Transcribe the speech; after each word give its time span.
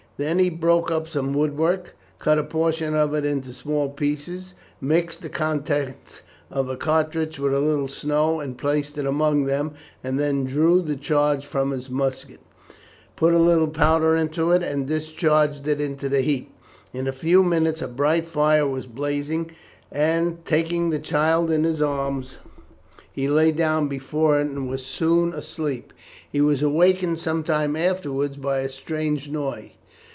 Then 0.17 0.37
he 0.37 0.51
broke 0.51 0.91
up 0.91 1.07
some 1.07 1.33
woodwork, 1.33 1.95
cut 2.19 2.37
a 2.37 2.43
portion 2.43 2.93
of 2.93 3.15
it 3.15 3.25
into 3.25 3.53
small 3.53 3.89
pieces, 3.89 4.53
mixed 4.79 5.23
the 5.23 5.29
contents 5.29 6.21
of 6.51 6.69
a 6.69 6.77
cartridge 6.77 7.39
with 7.39 7.55
a 7.55 7.59
little 7.59 7.87
snow 7.87 8.39
and 8.39 8.55
placed 8.55 8.99
it 8.99 9.07
among 9.07 9.45
them, 9.45 9.73
and 10.03 10.19
then 10.19 10.43
drew 10.43 10.83
the 10.83 10.95
charge 10.95 11.43
from 11.43 11.71
his 11.71 11.89
musket, 11.89 12.39
put 13.15 13.33
a 13.33 13.39
little 13.39 13.67
powder 13.69 14.15
into 14.15 14.51
it, 14.51 14.61
and 14.61 14.85
discharged 14.85 15.67
it 15.67 15.81
into 15.81 16.07
the 16.07 16.21
heap. 16.21 16.53
In 16.93 17.07
a 17.07 17.11
few 17.11 17.41
minutes 17.43 17.81
a 17.81 17.87
bright 17.87 18.27
fire 18.27 18.67
was 18.67 18.85
blazing, 18.85 19.49
and 19.91 20.45
taking 20.45 20.91
the 20.91 20.99
child 20.99 21.49
in 21.49 21.63
his 21.63 21.81
arms, 21.81 22.37
he 23.11 23.27
lay 23.27 23.51
down 23.51 23.87
before 23.87 24.37
it, 24.37 24.45
and 24.45 24.69
was 24.69 24.85
soon 24.85 25.33
asleep. 25.33 25.91
He 26.31 26.41
was 26.41 26.61
awakened 26.61 27.17
some 27.17 27.41
time 27.41 27.75
afterwards 27.75 28.37
by 28.37 28.59
a 28.59 28.69
strange 28.69 29.27
noise. 29.31 29.71